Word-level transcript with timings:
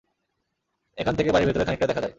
এখান 0.97 1.13
থেকে 1.17 1.29
বাড়ির 1.31 1.47
ভেতরের 1.47 1.67
খানিকটা 1.67 1.87
দেখা 1.87 2.01
যায়। 2.01 2.09